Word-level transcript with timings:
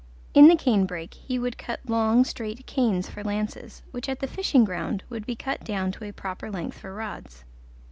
In 0.33 0.47
the 0.47 0.55
cane 0.55 0.87
brake 0.87 1.13
he 1.13 1.37
would 1.37 1.59
cut 1.59 1.79
long, 1.87 2.25
straight 2.25 2.65
canes 2.65 3.07
for 3.07 3.23
lances, 3.23 3.83
which 3.91 4.09
at 4.09 4.19
the 4.19 4.25
fishing 4.25 4.63
ground 4.65 5.03
would 5.11 5.27
be 5.27 5.35
cut 5.35 5.63
down 5.63 5.91
to 5.91 6.05
a 6.05 6.11
proper 6.11 6.49
length 6.49 6.79
for 6.79 6.91
rods. 6.91 7.43